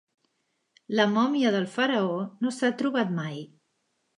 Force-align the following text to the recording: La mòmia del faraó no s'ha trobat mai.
La 0.99 1.05
mòmia 1.11 1.51
del 1.57 1.67
faraó 1.75 2.17
no 2.47 2.55
s'ha 2.57 2.73
trobat 2.81 3.13
mai. 3.23 3.39